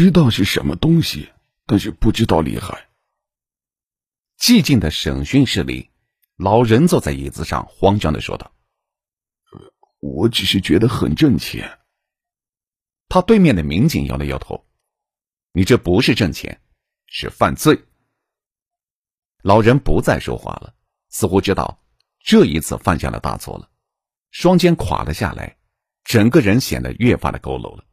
[0.00, 1.32] 知道是什么东西，
[1.66, 2.88] 但是不知道厉害。
[4.38, 5.90] 寂静的审讯室里，
[6.36, 8.52] 老人坐在椅子上，慌张的说道
[9.98, 11.80] ：“我只是觉得很挣钱。”
[13.10, 14.64] 他对面的民警摇了摇头
[15.50, 16.62] ：“你这不是挣钱，
[17.06, 17.84] 是犯罪。”
[19.42, 20.76] 老人不再说话了，
[21.08, 21.82] 似乎知道
[22.20, 23.68] 这一次犯下了大错了，
[24.30, 25.58] 双肩垮了下来，
[26.04, 27.84] 整个人显得越发的佝偻了。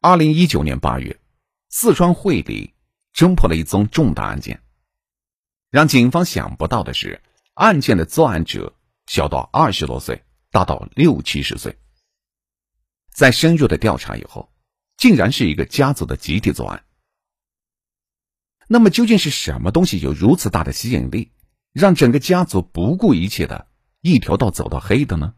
[0.00, 1.18] 二零一九年八月，
[1.68, 2.74] 四川会理
[3.14, 4.62] 侦破了一宗重大案件。
[5.70, 7.22] 让警方想不到的是，
[7.54, 8.74] 案件的作案者
[9.06, 11.76] 小到二十多岁，大到六七十岁。
[13.10, 14.52] 在深入的调查以后，
[14.96, 16.84] 竟然是一个家族的集体作案。
[18.68, 21.32] 那么，究竟是什么东西有如此大的吸引力，
[21.72, 23.66] 让整个家族不顾一切的
[24.02, 25.34] 一条道走到黑的呢？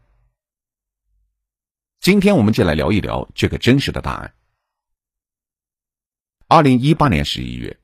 [2.01, 4.33] 今天我们就来聊一聊这个真实的大案。
[6.51, 7.79] 二零一八年十一月，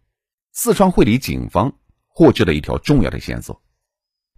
[0.52, 1.78] 四川会理警方
[2.08, 3.62] 获知了一条重要的线索：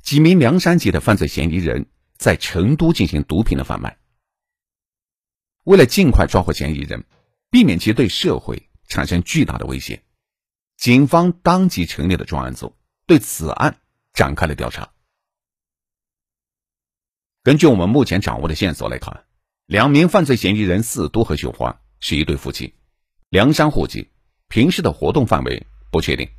[0.04, 3.98] 几名凉山籍的犯罪嫌疑人在成都进行毒品的贩卖。
[5.64, 7.06] 为了尽快抓获嫌疑人，
[7.50, 10.04] 避免其对社会产生巨大的威胁。
[10.76, 13.80] 警方当即成立了专案组，对此案
[14.12, 14.92] 展开了调查。
[17.44, 19.24] 根据我们目前掌握的线索来看，
[19.68, 22.76] 两名犯罪嫌疑人四都和秀花是一对夫妻，
[23.30, 24.10] 凉山户籍，
[24.48, 26.30] 平时的活动范围不确定。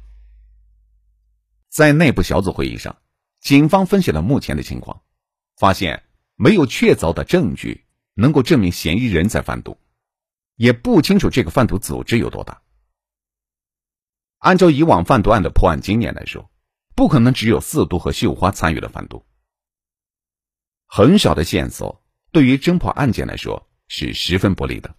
[1.68, 2.96] 在内部小组会议上，
[3.40, 5.02] 警方分析了目前的情况，
[5.56, 9.78] 发现没有确凿的证据能够证明嫌疑人在贩毒，
[10.56, 12.62] 也不清楚这个贩毒组织有多大。
[14.38, 16.50] 按照以往贩毒案的破案经验来说，
[16.94, 19.24] 不可能只有四都和绣花参与了贩毒。
[20.86, 24.94] 很少的线索对于侦破案件来说是十分不利的，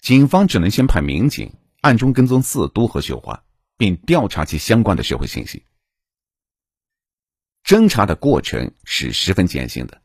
[0.00, 1.52] 警方只能先派民警
[1.84, 3.44] 暗中跟踪四都和绣花，
[3.76, 5.66] 并调查其相关的社会信息。
[7.62, 10.00] 侦查的过程是十分艰辛的，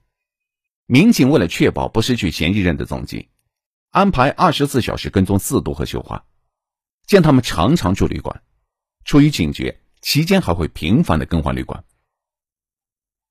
[0.87, 3.29] 民警为了确保不失去嫌疑人的踪迹，
[3.91, 6.25] 安排二十四小时跟踪四都和绣花。
[7.05, 8.43] 见他们常常住旅馆，
[9.05, 11.85] 出于警觉，期间还会频繁的更换旅馆。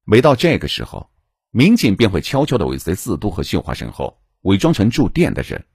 [0.05, 1.11] 每到这个时候，
[1.51, 5.67] 民警便会悄悄的尾随四都和绣花身后，伪装成住店的人，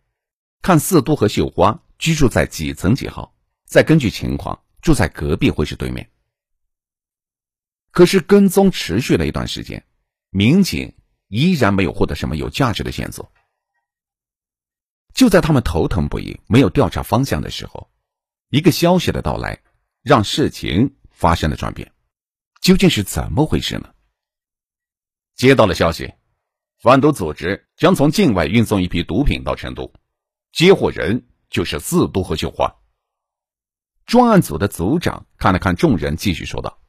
[0.63, 3.33] 看四都和绣花居住在几层几号，
[3.63, 6.11] 再根据情况住在隔壁会室对面。
[7.91, 9.87] 可是跟踪持续了一段时间，
[10.29, 10.97] 民警
[11.29, 13.31] 依然没有获得什么有价值的线索。
[15.13, 17.89] 就在他们头疼不已、没有调查方向的时候，
[18.49, 19.63] 一个消息的到来，
[20.01, 21.89] 让事情发生了转变。
[22.59, 23.93] 究竟是怎么回事呢？
[25.35, 26.13] 接到了消息，
[26.81, 29.93] 贩毒组织将从境外运送一批毒品到成都，
[30.51, 32.75] 接货人就是四都和绣花。
[34.05, 36.81] 专案组的组长看了看众人，继续说道：“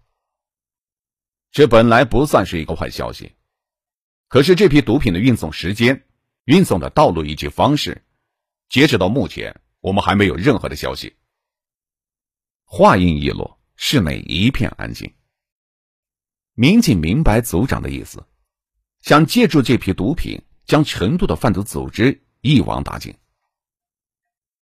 [1.52, 3.36] 这本来不算是一个坏消息，
[4.26, 6.06] 可是这批毒品的运送时间、
[6.46, 8.04] 运送的道路以及方式。”
[8.70, 11.14] 截止到目前，我们还没有任何的消息。
[12.64, 15.14] 话音一落，室内一片安静。
[16.54, 18.26] 民警明白组长的意思，
[19.02, 23.14] 想借助这批毒品将成都的贩毒组织一网打尽。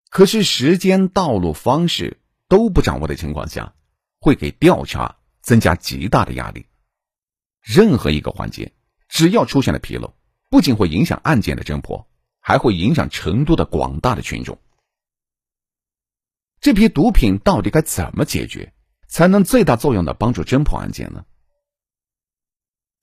[0.09, 3.75] 可是时间、道路、方式都不掌握的情况下，
[4.19, 6.65] 会给调查增加极大的压力。
[7.61, 8.73] 任何一个环节，
[9.07, 10.15] 只要出现了纰漏，
[10.49, 12.07] 不仅会影响案件的侦破。
[12.47, 14.59] 还会影响成都的广大的群众。
[16.61, 18.71] 这批毒品到底该怎么解决，
[19.07, 21.25] 才能最大作用的帮助侦破案件呢？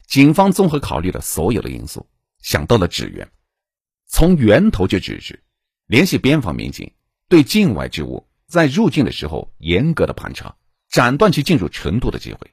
[0.06, 2.08] 警方综合考虑了所有的因素，
[2.38, 3.32] 想到了支援，
[4.06, 5.42] 从源头就制止，
[5.92, 6.94] 联系边防民警，
[7.28, 10.56] 对境外之物在入境的时候严格的盘查，
[10.88, 12.50] 斩断其进入成都的机会。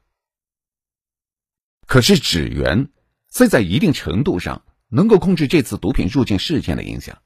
[1.88, 2.90] 可是支援
[3.30, 4.64] 虽在一定程度上。
[4.92, 7.22] 能够控制这次毒品入境事件的影响，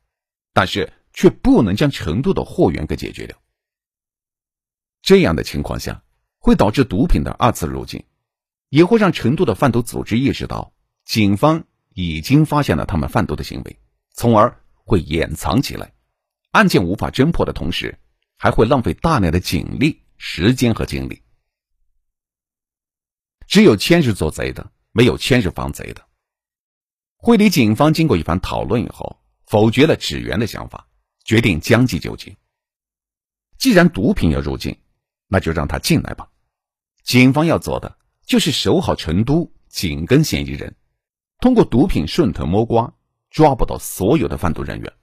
[0.52, 3.42] 但是却不能将成都的货源给解决掉。
[5.02, 6.04] 这样的情况下，
[6.40, 8.04] 会导致毒品的二次入境，
[8.68, 10.74] 也会让成都的贩毒组织意识到
[11.06, 13.80] 警方已经发现了他们贩毒的行为，
[14.14, 15.94] 从而会掩藏起来，
[16.54, 17.98] 案件无法侦破的同时，
[18.38, 21.24] 还会浪费大量的警力、时间和精力。
[23.48, 26.08] 只有千日做贼的，没有千日防贼的。
[27.18, 30.88] 会理警方经过一番讨论以后，否决了支援的想法，
[31.24, 32.38] 决定将计就计。
[33.58, 34.78] 既然毒品要入境，
[35.28, 36.30] 那就让他进来吧。
[37.02, 37.98] 警方要做的
[38.28, 40.76] 就是守好成都，紧跟嫌疑人，
[41.40, 42.94] 通过毒品顺藤摸瓜，
[43.32, 44.94] 抓捕到所有的贩毒人员。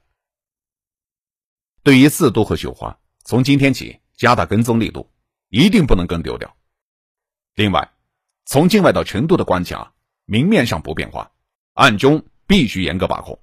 [1.91, 5.11] 对于四都和绣花，从今天起加大跟踪力度，
[5.49, 6.57] 一定不能跟丢掉。
[7.57, 7.91] 另外，
[8.45, 9.93] 从境外到成都的关卡，
[10.25, 11.33] 明面上不变化，
[11.73, 13.43] 暗中必须严格把控。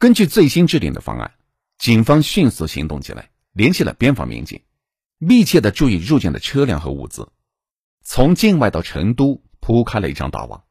[0.00, 1.34] 根据最新制定的方案，
[1.78, 4.60] 警方迅速行动起来，联系了边防民警，
[5.18, 7.30] 密切的注意入境的车辆和物资，
[8.02, 10.64] 从境外到成都铺开了一张大网，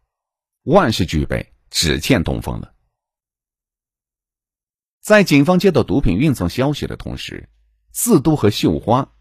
[0.64, 2.73] 万事俱备，只欠东风了。
[5.04, 7.50] 在警方接到毒品运送消息的同时，
[7.92, 9.12] 四都和绣花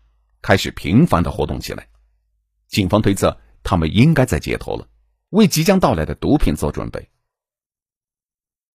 [0.40, 1.88] 开始频繁的活动起来。
[2.69, 4.88] 警方推测，他们应该在接头了，
[5.31, 7.11] 为即将到来的毒品做准备。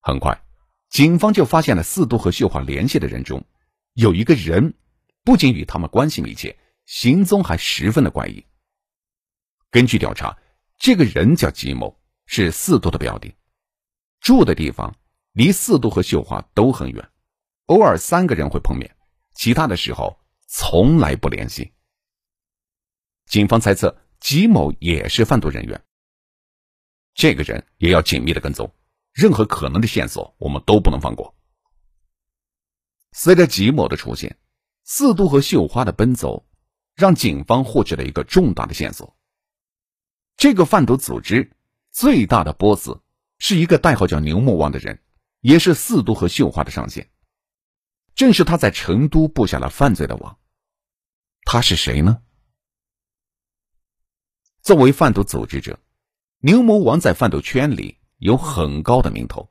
[0.01, 0.38] 很快，
[0.89, 3.42] 警方就发现了四都和绣花联系的人中，
[3.94, 4.74] 有一个人
[5.24, 8.44] 不仅与他们关系密切，行踪还十分的怪异。
[9.71, 10.38] 根据调查，
[10.77, 13.33] 这个人叫吉某，是四都的表弟，
[14.19, 14.94] 住的地方。
[15.38, 17.10] 离四都和绣花都很远，
[17.68, 18.98] 偶尔三个人会碰面，
[19.36, 21.72] 其他的时候从来不联系。
[23.28, 25.80] 警方猜测吉某也是贩毒人员，
[27.13, 28.74] 这个人也要紧密的跟踪，
[29.13, 31.36] 任何可能的线索我们都不能放过。
[33.12, 34.36] 随着吉某的出现，
[34.86, 36.48] 四都和绣花的奔走，
[36.95, 39.16] 让警方获取了一个重大的线索。
[40.36, 41.51] 这个贩毒组织
[41.92, 42.90] 最大的 boss
[43.38, 45.00] 是一个代号叫牛魔王的人。
[45.42, 47.10] 也是四都和绣花的上线，
[48.16, 50.39] 正是他在成都布下了犯罪的网。
[51.44, 52.22] 他是谁呢？
[54.62, 55.80] 作为贩毒组织者，
[56.39, 59.50] 牛魔王在贩毒圈里有很高的名头。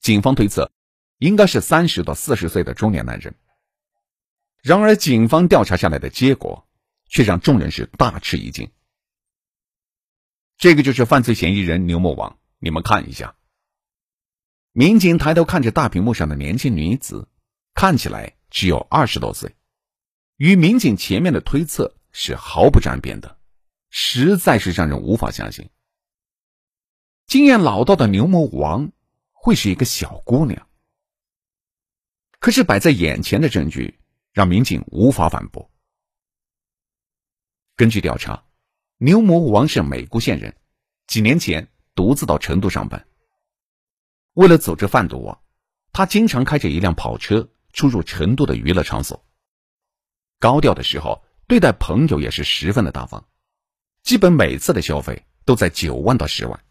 [0.00, 0.72] 警方推测，
[1.18, 3.34] 应该是三十到四十岁的中年男人。
[4.62, 6.66] 然而，警方调查下来的结果，
[7.08, 8.72] 却让众人是大吃一惊。
[10.56, 13.36] 这个就是犯罪嫌疑人牛魔王，你们看一下。
[14.76, 17.28] 民警抬头看着大屏幕上的年轻女子，
[17.74, 19.54] 看起来只有二十多岁，
[20.36, 23.38] 与民警前面的推测是毫不沾边的，
[23.88, 25.70] 实在是让人无法相信。
[27.28, 28.90] 经验老道的牛魔王
[29.30, 30.66] 会是一个小姑娘？
[32.40, 34.00] 可是摆在眼前的证据
[34.32, 35.70] 让民警无法反驳。
[37.76, 38.44] 根据调查，
[38.98, 40.56] 牛魔王是美姑县人，
[41.06, 43.06] 几年前独自到成都上班。
[44.34, 45.36] 为了组织贩毒，
[45.92, 49.24] 他经常开着一辆跑车出入成都的娱乐场所。
[50.38, 53.26] 高调的时候，对待朋友也是十分的大方，
[54.02, 56.64] 基本每次的消费都在九万到十万。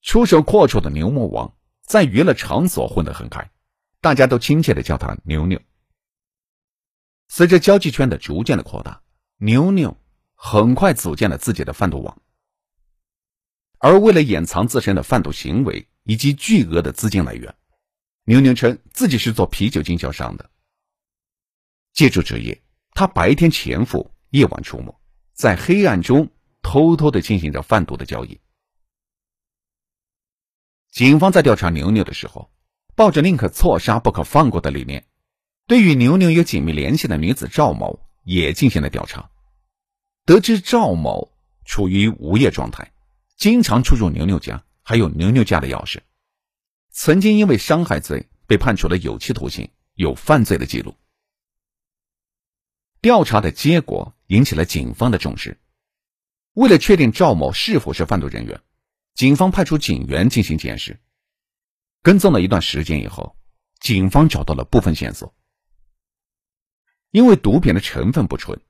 [0.00, 3.50] 出手阔绰的牛魔王在娱乐场所混得很开，
[4.00, 5.60] 大家都亲切的叫他牛牛。
[7.28, 9.02] 随着交际圈的逐渐的扩大，
[9.36, 9.96] 牛牛
[10.34, 12.20] 很快组建了自己的贩毒网。
[13.78, 17.54] 而为了掩藏自身的贩毒行为，以及巨额的资金来源，
[18.24, 20.50] 牛牛称自己是做啤酒经销商的。
[21.92, 22.62] 借助职业，
[22.92, 24.98] 他白天潜伏，夜晚出没，
[25.34, 26.30] 在黑暗中
[26.62, 28.40] 偷偷的进行着贩毒的交易。
[30.90, 32.50] 警方在调查牛牛的时候，
[32.94, 35.06] 抱着宁可错杀不可放过的理念，
[35.66, 39.30] 对与牛牛有紧密联系的女子赵某也进行了调查。
[40.24, 41.32] 得知赵某
[41.64, 42.92] 处于无业状态，
[43.36, 44.64] 经常出入牛牛家。
[44.82, 46.00] 还有牛牛家的钥匙，
[46.90, 50.96] 曾经因为伤害罪被判处了有期徒刑，有犯罪的记录。
[53.00, 55.58] 调查的结果引起了警方的重视。
[56.52, 58.60] 为了确定赵某是否是贩毒人员，
[59.14, 61.00] 警方派出警员进行监视。
[62.02, 63.36] 跟踪了一段时间以后，
[63.80, 65.34] 警方找到了部分线索。
[67.10, 68.60] 因为毒品的成分不纯，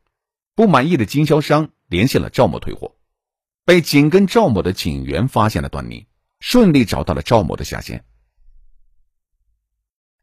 [0.55, 2.97] 不满意的经销商联系了赵某退货。
[3.65, 6.09] 被紧跟赵某的警员发现了端倪，
[6.41, 8.05] 顺利找到了赵某的下线。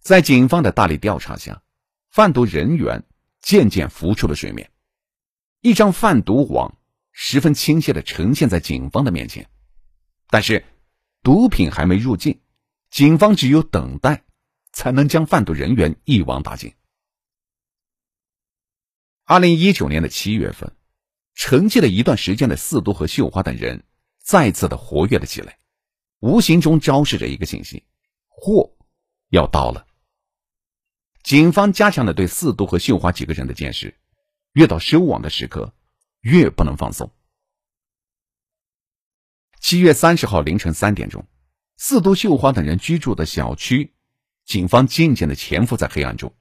[0.02, 1.62] 在警方的大力调查下，
[2.10, 3.06] 贩毒人员
[3.42, 4.72] 渐渐浮出了水面，
[5.62, 6.78] 一张贩毒网
[7.12, 9.50] 十分清晰的呈现在警方的面前。
[10.28, 10.66] 但是，
[11.24, 12.42] 毒品还没入境，
[12.90, 14.24] 警方只有等待，
[14.74, 16.74] 才能将贩毒人员一网打尽。
[19.24, 20.76] 二零一九年的七月份。
[21.42, 23.86] 沉寂了一段时间的四都和绣花等人
[24.18, 25.58] 再次的活跃了起来，
[26.20, 27.86] 无形中昭示着一个信息：
[28.28, 28.76] 货
[29.30, 29.88] 要到了。
[31.24, 33.98] 警方加强了对四都和绣花几个人的监视，
[34.52, 35.74] 越到收网的时刻，
[36.20, 37.10] 越不能放松。
[39.62, 41.26] 七月三十号凌晨三点钟，
[41.78, 43.94] 四都绣花等人居住的小区，
[44.44, 46.36] 警方渐渐的潜伏在黑暗中。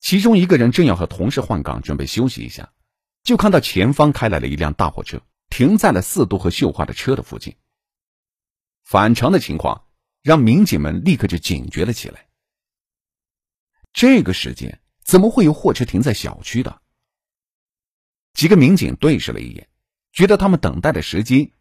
[0.00, 2.72] 其中一个人正要和同事换岗，准备休息一下。
[3.28, 5.20] 就看到前方开来了一辆大货车，
[5.50, 7.56] 停在了四都和绣花的车的附近。
[8.84, 9.84] 反常的情况
[10.22, 12.30] 让民警们立刻就警觉了起来。
[13.92, 16.80] 这个时间怎么会有货车停在小区的？
[18.32, 19.68] 几个民警对视了一眼，
[20.10, 21.52] 觉得他们等待的时机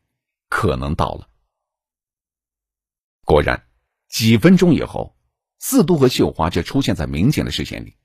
[0.47, 1.27] 可能到了。
[3.25, 3.67] 果然，
[4.07, 5.17] 几分钟以后，
[5.59, 7.97] 四都和绣花就出现在民警的视线里。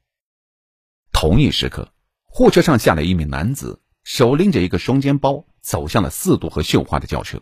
[1.13, 1.95] 同一时刻，
[2.35, 7.39] 货车上下来一名男子，手拎着一个双肩包，走向了四渡和绣花的轿车。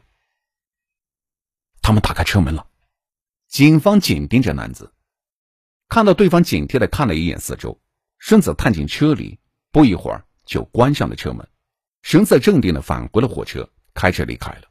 [1.81, 2.69] 他们打开车门了，
[3.47, 4.93] 警方紧盯着男子，
[5.89, 7.81] 看到对方警惕的看了一眼四周，
[8.19, 9.39] 身子探进车里，
[9.71, 11.49] 不一会儿就关上了车门，
[12.03, 14.63] 神色镇定的返回了货车，开车离开了。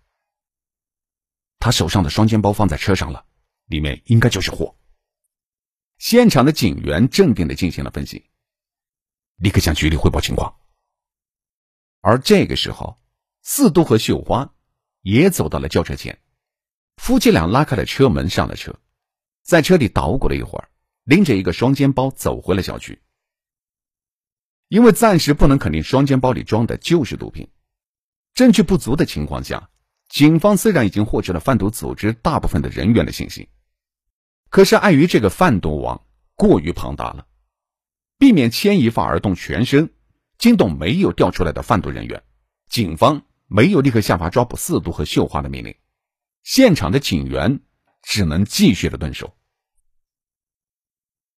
[1.59, 3.25] 他手上的双肩包放在车上了，
[3.67, 4.75] 里面应该就是货。
[5.97, 8.29] 现场的警员镇定的进行了分析，
[9.39, 10.53] 立刻向局里汇报情况。
[12.01, 13.01] 而这个时候，
[13.41, 14.53] 四渡和绣花
[15.01, 16.17] 也走到了轿车前。
[16.97, 18.77] 夫妻俩拉开了车门，上了车，
[19.41, 20.69] 在车里捣鼓了一会儿，
[21.03, 23.01] 拎着一个双肩包走回了小区。
[24.67, 27.49] 因为暂时不能肯定双肩包里装的就是毒品，
[28.33, 29.69] 证据不足的情况下，
[30.09, 33.49] 警方虽然已经获取了贩毒组织大部分的人员的信息，
[34.49, 36.05] 可是碍于这个贩毒网
[36.35, 37.25] 过于庞大了，
[38.19, 39.91] 避免牵一发而动全身，
[40.37, 42.21] 惊动没有调出来的贩毒人员，
[42.69, 45.73] 警方没有立刻下发抓捕四毒和绣花的命令。
[46.43, 47.61] 现场的警员
[48.03, 49.37] 只能继续的蹲守。